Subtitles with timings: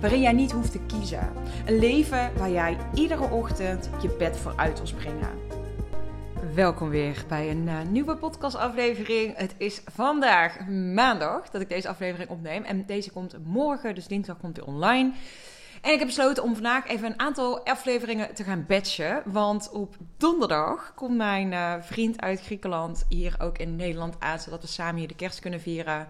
[0.00, 1.32] waarin jij niet hoeft te kiezen.
[1.66, 5.28] Een leven waar jij iedere ochtend je bed voor uit wil springen.
[6.54, 9.36] Welkom weer bij een uh, nieuwe podcastaflevering.
[9.36, 12.62] Het is vandaag maandag dat ik deze aflevering opneem.
[12.62, 15.12] En deze komt morgen, dus dinsdag komt hij online.
[15.82, 19.22] En ik heb besloten om vandaag even een aantal afleveringen te gaan batchen.
[19.24, 24.38] Want op donderdag komt mijn uh, vriend uit Griekenland hier ook in Nederland aan.
[24.38, 26.08] Zodat we samen hier de kerst kunnen vieren.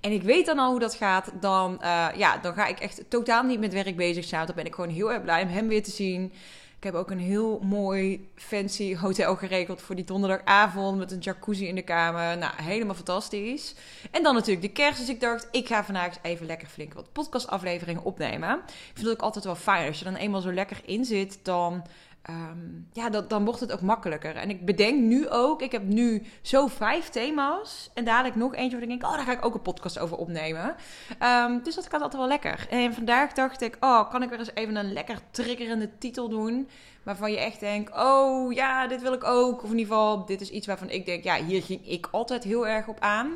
[0.00, 1.32] En ik weet dan al hoe dat gaat.
[1.40, 4.46] Dan, uh, ja, dan ga ik echt totaal niet met werk bezig zijn.
[4.46, 6.32] Dan ben ik gewoon heel erg blij om hem weer te zien.
[6.78, 11.66] Ik heb ook een heel mooi fancy hotel geregeld voor die donderdagavond met een jacuzzi
[11.66, 12.38] in de kamer.
[12.38, 13.74] Nou, helemaal fantastisch.
[14.10, 14.98] En dan natuurlijk de kerst.
[14.98, 18.58] Dus ik dacht, ik ga vandaag even lekker flink wat podcastafleveringen opnemen.
[18.66, 19.86] Ik vind het ook altijd wel fijn.
[19.86, 21.82] Als je dan eenmaal zo lekker in zit, dan
[22.30, 24.36] Um, ja, dat, dan wordt het ook makkelijker.
[24.36, 27.90] En ik bedenk nu ook, ik heb nu zo vijf thema's.
[27.94, 30.16] En dadelijk nog eentje waar ik denk, oh, daar ga ik ook een podcast over
[30.16, 30.74] opnemen.
[31.22, 32.66] Um, dus dat gaat altijd wel lekker.
[32.70, 36.68] En vandaag dacht ik, oh, kan ik weer eens even een lekker triggerende titel doen.
[37.02, 39.62] Waarvan je echt denkt, oh ja, dit wil ik ook.
[39.62, 42.44] Of in ieder geval, dit is iets waarvan ik denk, ja, hier ging ik altijd
[42.44, 43.32] heel erg op aan.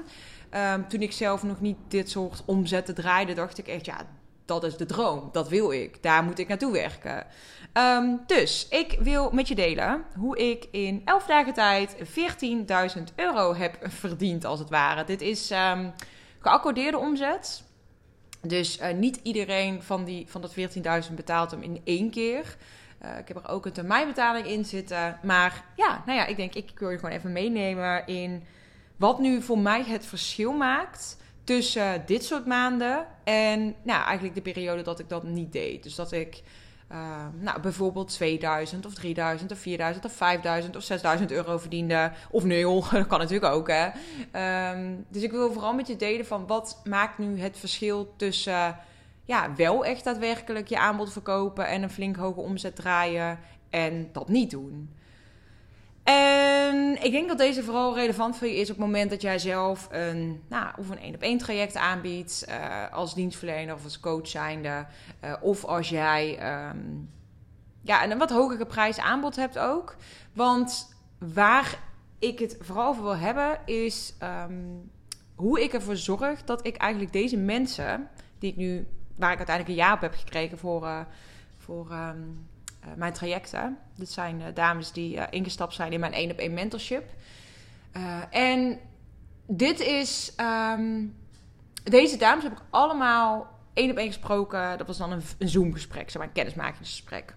[0.75, 3.97] Um, toen ik zelf nog niet dit soort omzetten draaide, dacht ik echt, ja,
[4.61, 5.29] dat is de droom.
[5.33, 6.03] Dat wil ik.
[6.03, 7.27] Daar moet ik naartoe werken.
[7.75, 11.97] Um, dus ik wil met je delen hoe ik in 11 dagen tijd
[12.97, 15.05] 14.000 euro heb verdiend, als het ware.
[15.05, 15.93] Dit is um,
[16.39, 17.63] geaccordeerde omzet.
[18.41, 20.55] Dus uh, niet iedereen van, die, van dat
[21.09, 22.57] 14.000 betaalt hem in één keer.
[23.05, 25.19] Uh, ik heb er ook een termijnbetaling in zitten.
[25.23, 28.45] Maar ja, nou ja, ik denk, ik wil je gewoon even meenemen in
[28.97, 34.43] wat nu voor mij het verschil maakt tussen dit soort maanden en nou, eigenlijk de
[34.43, 35.83] periode dat ik dat niet deed.
[35.83, 36.43] Dus dat ik
[36.93, 42.13] uh, nou, bijvoorbeeld 2000 of 3000 of 4000 of 5000 of 6000 euro verdiende.
[42.31, 43.69] Of nul, dat kan natuurlijk ook.
[43.69, 43.87] Hè?
[44.73, 48.77] Um, dus ik wil vooral met je delen van wat maakt nu het verschil tussen
[49.25, 53.39] ja, wel echt daadwerkelijk je aanbod verkopen en een flink hoge omzet draaien
[53.71, 54.91] en dat niet doen.
[56.03, 59.39] En ik denk dat deze vooral relevant voor je is op het moment dat jij
[59.39, 64.01] zelf een, nou, of een één op één traject aanbiedt uh, als dienstverlener of als
[64.01, 64.87] coach zijnde.
[65.25, 67.11] Uh, of als jij um,
[67.83, 69.97] ja, een wat hogere prijs aanbod hebt ook.
[70.33, 71.79] Want waar
[72.19, 74.91] ik het vooral over wil hebben is um,
[75.35, 78.09] hoe ik ervoor zorg dat ik eigenlijk deze mensen,
[78.39, 78.87] die ik nu,
[79.17, 81.01] waar ik uiteindelijk een jaar op heb gekregen voor, uh,
[81.57, 82.11] voor uh,
[82.97, 83.79] mijn trajecten.
[83.97, 87.11] Dit zijn uh, dames die uh, ingestapt zijn in mijn één op één mentorship.
[88.31, 88.79] en
[89.47, 90.33] dit is.
[90.77, 91.21] Um,
[91.85, 94.79] deze dames heb ik allemaal één op één gesproken.
[94.79, 97.35] Dat was dan een, een Zoom-gesprek, zeg maar, een kennismakingsgesprek.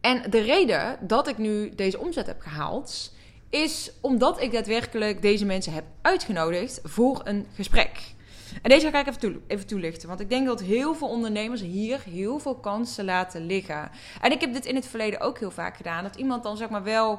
[0.00, 3.14] En de reden dat ik nu deze omzet heb gehaald,
[3.50, 8.14] is omdat ik daadwerkelijk deze mensen heb uitgenodigd voor een gesprek.
[8.62, 10.08] En deze ga ik even, toe, even toelichten.
[10.08, 13.90] Want ik denk dat heel veel ondernemers hier heel veel kansen laten liggen.
[14.20, 16.02] En ik heb dit in het verleden ook heel vaak gedaan.
[16.02, 17.10] Dat iemand dan zeg maar wel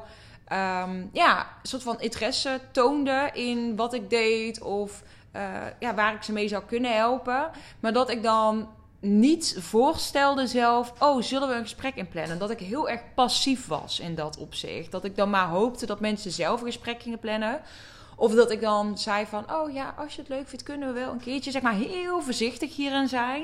[0.51, 4.61] um, ja, een soort van interesse toonde in wat ik deed.
[4.61, 5.03] Of
[5.35, 5.41] uh,
[5.79, 7.49] ja, waar ik ze mee zou kunnen helpen.
[7.79, 8.67] Maar dat ik dan
[8.99, 12.39] niet voorstelde zelf, oh, zullen we een gesprek inplannen?
[12.39, 14.91] Dat ik heel erg passief was in dat opzicht.
[14.91, 17.61] Dat ik dan maar hoopte dat mensen zelf een gesprek gingen plannen.
[18.19, 20.99] Of dat ik dan zei van, oh ja, als je het leuk vindt, kunnen we
[20.99, 23.43] wel een keertje, zeg maar, heel voorzichtig hierin zijn.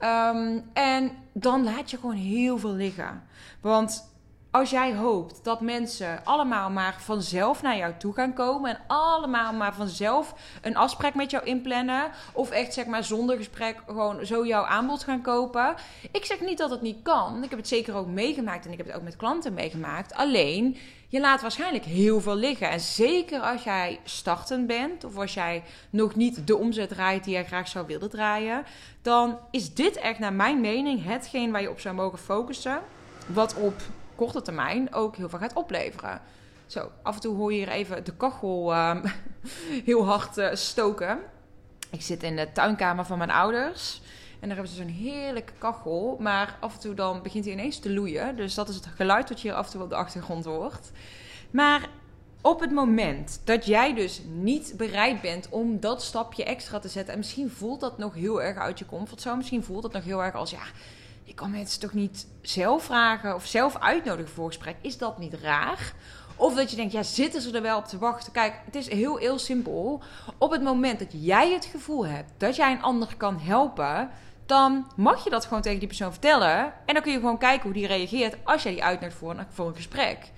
[0.00, 3.22] Um, en dan laat je gewoon heel veel liggen.
[3.60, 4.15] Want
[4.56, 9.52] als jij hoopt dat mensen allemaal maar vanzelf naar jou toe gaan komen en allemaal
[9.52, 14.46] maar vanzelf een afspraak met jou inplannen, of echt zeg maar zonder gesprek gewoon zo
[14.46, 15.74] jouw aanbod gaan kopen.
[16.12, 17.42] Ik zeg niet dat het niet kan.
[17.42, 20.14] Ik heb het zeker ook meegemaakt en ik heb het ook met klanten meegemaakt.
[20.14, 20.76] Alleen
[21.08, 22.70] je laat waarschijnlijk heel veel liggen.
[22.70, 27.32] En zeker als jij startend bent of als jij nog niet de omzet draait die
[27.32, 28.64] jij graag zou willen draaien,
[29.02, 32.80] dan is dit echt naar mijn mening hetgeen waar je op zou mogen focussen.
[33.26, 33.74] wat op
[34.16, 36.20] korte termijn ook heel veel gaat opleveren.
[36.66, 39.06] Zo, af en toe hoor je hier even de kachel ehm,
[39.90, 41.18] heel hard uh, stoken.
[41.90, 44.00] Ik zit in de tuinkamer van mijn ouders.
[44.40, 46.16] En daar hebben ze zo'n heerlijke kachel.
[46.20, 48.36] Maar af en toe dan begint hij ineens te loeien.
[48.36, 50.90] Dus dat is het geluid dat je hier af en toe op de achtergrond hoort.
[51.50, 51.88] Maar
[52.40, 57.12] op het moment dat jij dus niet bereid bent om dat stapje extra te zetten.
[57.12, 59.36] En misschien voelt dat nog heel erg uit je comfortzone.
[59.36, 60.62] Misschien voelt dat nog heel erg als ja.
[61.26, 64.76] Je kan mensen toch niet zelf vragen of zelf uitnodigen voor gesprek.
[64.80, 65.92] Is dat niet raar?
[66.36, 68.32] Of dat je denkt, ja, zitten ze er wel op te wachten?
[68.32, 70.02] Kijk, het is heel, heel simpel.
[70.38, 74.10] Op het moment dat jij het gevoel hebt dat jij een ander kan helpen,
[74.46, 76.72] dan mag je dat gewoon tegen die persoon vertellen.
[76.86, 79.46] En dan kun je gewoon kijken hoe die reageert als jij die uitnodigt voor een,
[79.50, 80.30] voor een gesprek.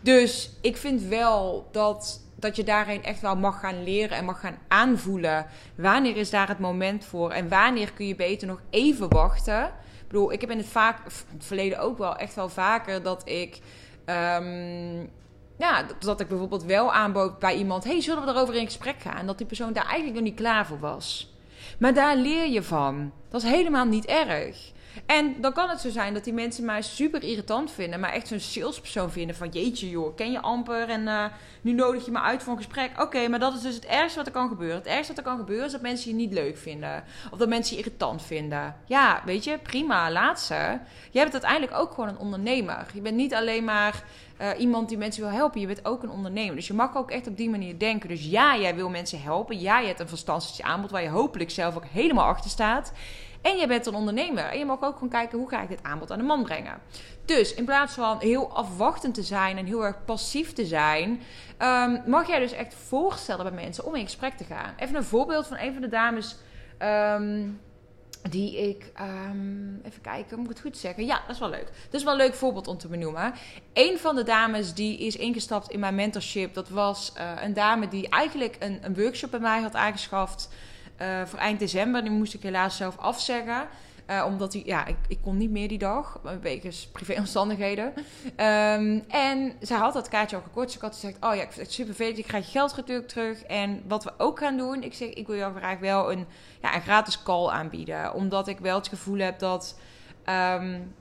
[0.00, 4.40] Dus ik vind wel dat, dat je daarin echt wel mag gaan leren en mag
[4.40, 5.46] gaan aanvoelen.
[5.74, 7.30] Wanneer is daar het moment voor?
[7.30, 9.82] En wanneer kun je beter nog even wachten?
[10.14, 13.58] Bedoel, ik heb in het, vaak, het verleden ook wel echt wel vaker dat ik.
[14.06, 15.10] Um,
[15.58, 19.16] ja, dat ik bijvoorbeeld wel aanbood bij iemand: hey, zullen we erover in gesprek gaan?
[19.16, 21.32] En dat die persoon daar eigenlijk nog niet klaar voor was.
[21.78, 23.12] Maar daar leer je van.
[23.28, 24.72] Dat is helemaal niet erg.
[25.06, 28.28] En dan kan het zo zijn dat die mensen mij super irritant vinden, maar echt
[28.28, 31.24] zo'n salespersoon vinden van jeetje joh, ken je amper en uh,
[31.60, 33.02] nu nodig je me uit voor een gesprek.
[33.02, 34.76] Oké, maar dat is dus het ergste wat er kan gebeuren.
[34.76, 37.48] Het ergste wat er kan gebeuren is dat mensen je niet leuk vinden of dat
[37.48, 38.76] mensen je irritant vinden.
[38.86, 40.78] Ja, weet je, prima, laat ze.
[41.10, 42.86] Je bent uiteindelijk ook gewoon een ondernemer.
[42.94, 44.02] Je bent niet alleen maar
[44.40, 45.60] uh, iemand die mensen wil helpen.
[45.60, 46.54] Je bent ook een ondernemer.
[46.54, 48.08] Dus je mag ook echt op die manier denken.
[48.08, 49.60] Dus ja, jij wil mensen helpen.
[49.60, 52.92] Ja, je hebt een fantastisch aanbod waar je hopelijk zelf ook helemaal achter staat.
[53.44, 54.44] En je bent een ondernemer.
[54.44, 56.80] En je mag ook gewoon kijken hoe ga ik dit aanbod aan de man brengen.
[57.24, 61.20] Dus in plaats van heel afwachtend te zijn en heel erg passief te zijn,
[61.58, 64.74] um, mag jij dus echt voorstellen bij mensen om in gesprek te gaan.
[64.76, 66.36] Even een voorbeeld van een van de dames.
[66.78, 67.60] Um,
[68.30, 71.06] die ik, um, even kijken, moet ik het goed zeggen?
[71.06, 71.66] Ja, dat is wel leuk.
[71.66, 73.32] Dat is wel een leuk voorbeeld om te benoemen.
[73.72, 77.88] Een van de dames die is ingestapt in mijn mentorship, dat was uh, een dame
[77.88, 80.48] die eigenlijk een, een workshop bij mij had aangeschaft
[81.02, 82.02] uh, voor eind december.
[82.02, 83.68] Die moest ik helaas zelf afzeggen.
[84.10, 87.92] Uh, omdat hij, ja, ik, ik, kon niet meer die dag, wegens privéomstandigheden.
[87.96, 90.66] Um, en zij had dat kaartje al gekort.
[90.66, 92.18] Dus ik had gezegd: Oh ja, ik vind het super vet.
[92.18, 93.42] Ik krijg je geld natuurlijk terug.
[93.42, 96.26] En wat we ook gaan doen, ik zeg: Ik wil jou graag wel een,
[96.62, 98.14] ja, een gratis call aanbieden.
[98.14, 99.78] Omdat ik wel het gevoel heb dat.
[100.28, 100.94] Um,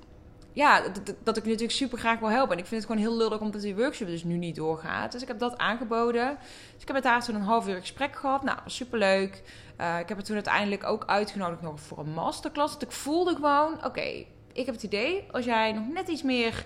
[0.53, 0.81] ja,
[1.23, 2.53] dat, ik natuurlijk super graag wil helpen.
[2.53, 5.11] En ik vind het gewoon heel lullig omdat die workshop dus nu niet doorgaat.
[5.11, 6.37] Dus ik heb dat aangeboden.
[6.73, 8.43] Dus ik heb met haar toen een half uur gesprek gehad.
[8.43, 9.43] Nou, superleuk.
[9.81, 12.73] Uh, ik heb het toen uiteindelijk ook uitgenodigd nog voor een masterclass.
[12.73, 16.65] Dat ik voelde gewoon, oké, ik heb het idee, als jij nog net iets meer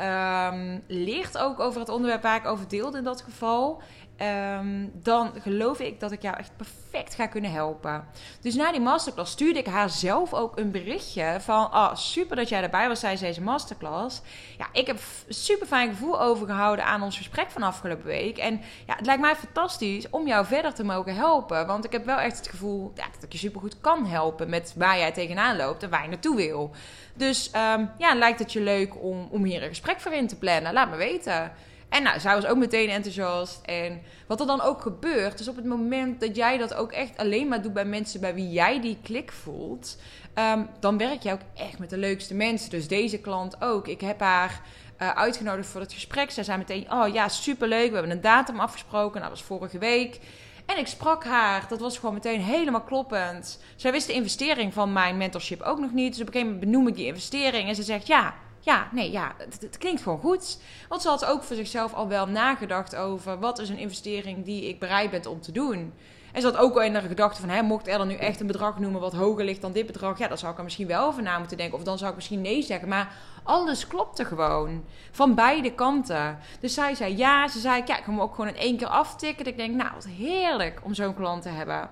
[0.00, 3.82] um, leert ook over het onderwerp waar ik over deelde in dat geval.
[4.22, 8.04] Um, dan geloof ik dat ik jou echt perfect ga kunnen helpen.
[8.40, 11.64] Dus na die masterclass stuurde ik haar zelf ook een berichtje van...
[11.64, 14.20] Oh, super dat jij erbij was tijdens deze masterclass.
[14.58, 14.98] Ja, ik heb
[15.28, 18.38] super fijn gevoel overgehouden aan ons gesprek van afgelopen week.
[18.38, 21.66] En ja, het lijkt mij fantastisch om jou verder te mogen helpen.
[21.66, 24.50] Want ik heb wel echt het gevoel dat ik je super goed kan helpen...
[24.50, 26.70] met waar jij tegenaan loopt en waar je naartoe wil.
[27.14, 30.38] Dus um, ja, lijkt het je leuk om, om hier een gesprek voor in te
[30.38, 30.72] plannen?
[30.72, 31.52] Laat me weten.
[31.88, 33.60] En nou, zij was ook meteen enthousiast.
[33.64, 37.16] En wat er dan ook gebeurt, is op het moment dat jij dat ook echt
[37.16, 39.96] alleen maar doet bij mensen bij wie jij die klik voelt,
[40.34, 42.70] um, dan werk jij ook echt met de leukste mensen.
[42.70, 43.88] Dus deze klant ook.
[43.88, 44.60] Ik heb haar
[45.02, 46.30] uh, uitgenodigd voor het gesprek.
[46.30, 47.88] Zij zei meteen: Oh ja, superleuk.
[47.88, 49.20] We hebben een datum afgesproken.
[49.20, 50.20] Nou, dat was vorige week.
[50.66, 51.66] En ik sprak haar.
[51.68, 53.60] Dat was gewoon meteen helemaal kloppend.
[53.76, 56.12] Zij wist de investering van mijn mentorship ook nog niet.
[56.12, 57.68] Dus op een gegeven moment benoem ik die investering.
[57.68, 58.34] En ze zegt: Ja,
[58.66, 60.58] ja, nee, ja, het, klinkt gewoon goed.
[60.88, 64.68] Want ze had ook voor zichzelf al wel nagedacht over wat is een investering die
[64.68, 65.92] ik bereid ben om te doen.
[66.32, 68.40] En ze had ook al in de gedachte van, hè, mocht er dan nu echt
[68.40, 70.86] een bedrag noemen wat hoger ligt dan dit bedrag, ja, dan zou ik er misschien
[70.86, 71.78] wel over na moeten denken.
[71.78, 72.88] Of dan zou ik misschien nee zeggen.
[72.88, 74.84] Maar alles klopte gewoon.
[75.10, 76.38] Van beide kanten.
[76.60, 77.48] Dus zij zei ja.
[77.48, 79.46] Ze zei, ja, ik kan me ook gewoon in één keer aftikken.
[79.46, 81.90] ik denk, nou, wat heerlijk om zo'n klant te hebben.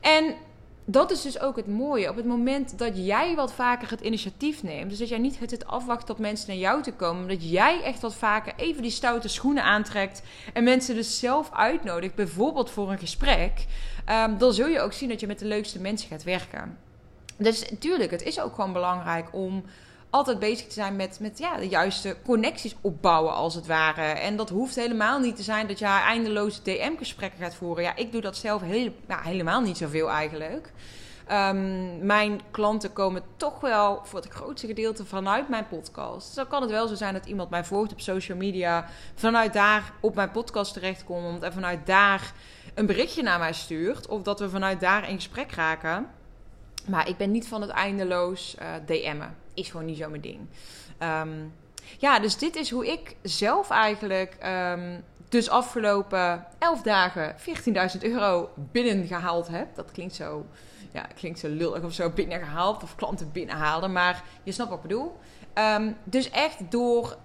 [0.00, 0.34] En
[0.90, 2.08] dat is dus ook het mooie.
[2.08, 5.66] Op het moment dat jij wat vaker het initiatief neemt, dus dat jij niet het
[5.66, 9.28] afwacht tot mensen naar jou te komen, dat jij echt wat vaker even die stoute
[9.28, 13.66] schoenen aantrekt en mensen dus zelf uitnodigt, bijvoorbeeld voor een gesprek,
[14.10, 16.78] um, dan zul je ook zien dat je met de leukste mensen gaat werken.
[17.36, 19.64] Dus natuurlijk, het is ook gewoon belangrijk om
[20.10, 24.02] altijd bezig te zijn met, met ja, de juiste connecties opbouwen, als het ware.
[24.02, 27.84] En dat hoeft helemaal niet te zijn dat je eindeloze DM-gesprekken gaat voeren.
[27.84, 30.72] Ja, ik doe dat zelf heel, nou, helemaal niet zoveel eigenlijk.
[31.32, 36.26] Um, mijn klanten komen toch wel voor het grootste gedeelte vanuit mijn podcast.
[36.26, 39.52] Dus dan kan het wel zo zijn dat iemand mij volgt op social media, vanuit
[39.52, 42.32] daar op mijn podcast terechtkomt en vanuit daar
[42.74, 44.06] een berichtje naar mij stuurt.
[44.06, 46.06] Of dat we vanuit daar in gesprek raken.
[46.88, 50.38] Maar ik ben niet van het eindeloos uh, DM'en is gewoon niet zo mijn ding.
[50.98, 51.28] Ehm,
[51.98, 54.36] ja, dus dit is hoe ik zelf eigenlijk
[54.74, 57.36] um, dus afgelopen 11 dagen
[57.96, 59.74] 14.000 euro binnengehaald heb.
[59.74, 60.46] Dat klinkt zo,
[60.92, 64.88] ja, klinkt zo lullig of zo binnengehaald of klanten binnenhalen, maar je snapt wat ik
[64.88, 65.18] bedoel.
[65.54, 67.16] Um, dus echt door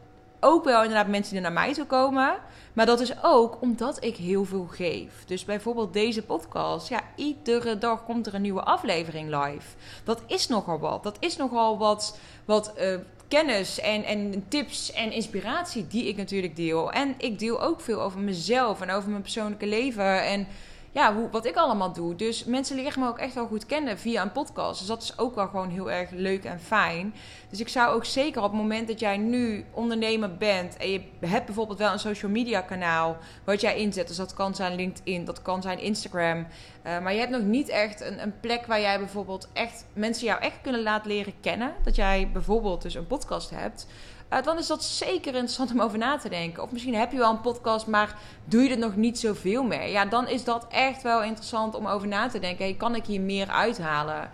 [0.44, 2.36] ook wel inderdaad mensen die naar mij toe komen.
[2.74, 5.26] Maar dat is ook omdat ik heel veel geef.
[5.26, 6.90] Dus bijvoorbeeld deze podcast.
[6.90, 9.68] Ja, iedere dag komt er een nieuwe aflevering live.
[10.04, 11.04] Dat is nogal wat.
[11.04, 12.96] Dat is nogal wat, wat uh,
[13.28, 16.92] kennis en, en tips en inspiratie die ik natuurlijk deel.
[16.92, 20.24] En ik deel ook veel over mezelf en over mijn persoonlijke leven.
[20.24, 20.48] En
[20.94, 22.16] ja, hoe, wat ik allemaal doe.
[22.16, 24.80] Dus mensen leren me ook echt wel goed kennen via een podcast.
[24.80, 27.14] Dus dat is ook wel gewoon heel erg leuk en fijn.
[27.50, 31.02] Dus ik zou ook zeker op het moment dat jij nu ondernemer bent en je
[31.20, 34.08] hebt bijvoorbeeld wel een social media kanaal wat jij inzet.
[34.08, 36.38] Dus dat kan zijn LinkedIn, dat kan zijn Instagram.
[36.38, 40.26] Uh, maar je hebt nog niet echt een, een plek waar jij bijvoorbeeld echt mensen
[40.26, 41.74] jou echt kunnen laten leren kennen.
[41.84, 43.88] Dat jij bijvoorbeeld dus een podcast hebt.
[44.34, 46.64] Uh, dan is dat zeker interessant om over na te denken.
[46.64, 49.92] Of misschien heb je wel een podcast, maar doe je er nog niet zoveel mee.
[49.92, 52.78] Ja, dan is dat echt wel interessant om over na te denken.
[52.78, 54.32] Kan ik hier meer uithalen?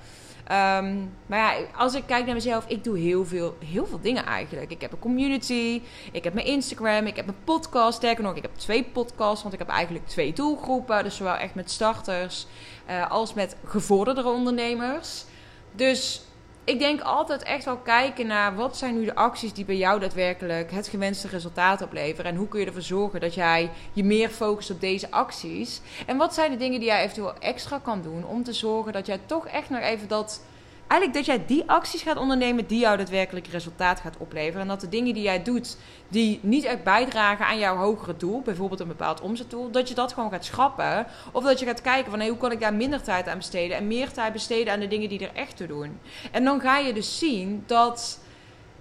[0.52, 4.26] Um, maar ja, als ik kijk naar mezelf, ik doe heel veel, heel veel dingen
[4.26, 4.72] eigenlijk.
[4.72, 7.98] Ik heb een community, ik heb mijn Instagram, ik heb mijn podcast.
[7.98, 11.04] Sterker nog, ik heb twee podcasts, want ik heb eigenlijk twee doelgroepen.
[11.04, 12.48] Dus zowel echt met starters
[12.90, 15.26] uh, als met gevorderde ondernemers.
[15.72, 16.22] Dus
[16.70, 20.00] ik denk altijd echt wel kijken naar wat zijn nu de acties die bij jou
[20.00, 22.32] daadwerkelijk het gewenste resultaat opleveren.
[22.32, 25.82] En hoe kun je ervoor zorgen dat jij je meer focust op deze acties.
[26.06, 29.06] En wat zijn de dingen die jij eventueel extra kan doen om te zorgen dat
[29.06, 30.42] jij toch echt nog even dat
[30.90, 34.62] eigenlijk dat jij die acties gaat ondernemen die jou daadwerkelijk resultaat gaat opleveren.
[34.62, 35.78] En dat de dingen die jij doet,
[36.08, 40.14] die niet echt bijdragen aan jouw hogere doel, bijvoorbeeld een bepaald omzetdoel, dat je dat
[40.14, 41.08] gewoon gaat schrappen.
[41.32, 43.88] Of dat je gaat kijken van hoe kan ik daar minder tijd aan besteden en
[43.88, 46.00] meer tijd besteden aan de dingen die er echt toe doen.
[46.32, 48.20] En dan ga je dus zien dat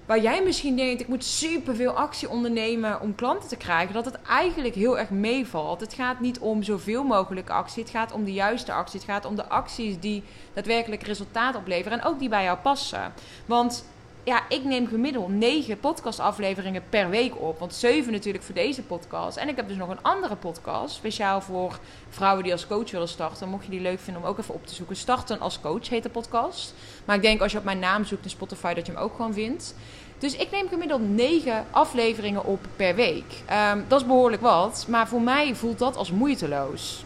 [0.08, 4.22] waar jij misschien denkt, ik moet superveel actie ondernemen om klanten te krijgen, dat het
[4.22, 5.80] eigenlijk heel erg meevalt.
[5.80, 9.00] Het gaat niet om zoveel mogelijk actie, het gaat om de juiste actie.
[9.00, 10.22] Het gaat om de acties die
[10.52, 13.12] daadwerkelijk resultaat opleveren en ook die bij jou passen.
[13.46, 13.84] Want
[14.28, 17.58] ja, ik neem gemiddeld negen podcastafleveringen per week op.
[17.58, 19.36] Want zeven natuurlijk voor deze podcast.
[19.36, 20.94] En ik heb dus nog een andere podcast.
[20.94, 23.48] Speciaal voor vrouwen die als coach willen starten.
[23.48, 24.96] Mocht je die leuk vinden om ook even op te zoeken.
[24.96, 26.74] Starten als coach heet de podcast.
[27.04, 29.14] Maar ik denk als je op mijn naam zoekt in Spotify dat je hem ook
[29.16, 29.74] gewoon vindt.
[30.18, 33.42] Dus ik neem gemiddeld negen afleveringen op per week.
[33.72, 34.86] Um, dat is behoorlijk wat.
[34.88, 37.04] Maar voor mij voelt dat als moeiteloos.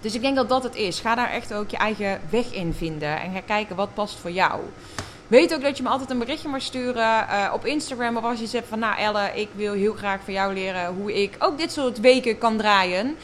[0.00, 1.00] Dus ik denk dat dat het is.
[1.00, 3.20] Ga daar echt ook je eigen weg in vinden.
[3.20, 4.60] En ga kijken wat past voor jou.
[5.26, 8.16] Weet ook dat je me altijd een berichtje mag sturen uh, op Instagram.
[8.16, 11.22] Of als je zegt van, nou Elle, ik wil heel graag van jou leren hoe
[11.22, 13.16] ik ook dit soort weken kan draaien.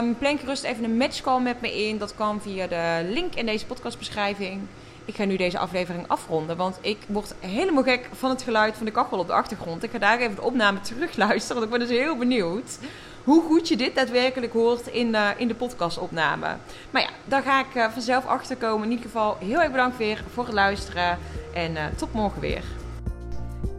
[0.00, 1.98] Um, plan gerust even een matchcall met me in.
[1.98, 4.60] Dat kan via de link in deze podcastbeschrijving.
[5.04, 8.86] Ik ga nu deze aflevering afronden, want ik word helemaal gek van het geluid van
[8.86, 9.82] de kachel op de achtergrond.
[9.82, 12.78] Ik ga daar even de opname terugluisteren, want ik ben dus heel benieuwd
[13.24, 16.56] hoe goed je dit daadwerkelijk hoort in, in de podcastopname.
[16.90, 18.84] Maar ja, daar ga ik uh, vanzelf achter komen.
[18.84, 21.18] In ieder geval heel erg bedankt weer voor het luisteren
[21.54, 22.64] en uh, tot morgen weer.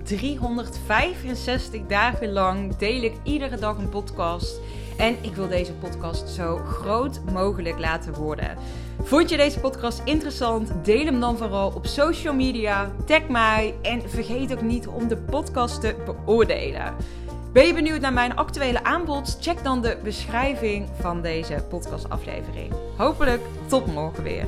[0.04, 4.60] 365 dagen lang deel ik iedere dag een podcast.
[4.98, 8.58] En ik wil deze podcast zo groot mogelijk laten worden.
[9.04, 10.72] Vond je deze podcast interessant?
[10.84, 12.92] Deel hem dan vooral op social media.
[13.06, 16.96] Tag mij en vergeet ook niet om de podcast te beoordelen.
[17.54, 19.38] Ben je benieuwd naar mijn actuele aanbod?
[19.40, 22.74] Check dan de beschrijving van deze podcastaflevering.
[22.98, 24.48] Hopelijk tot morgen weer.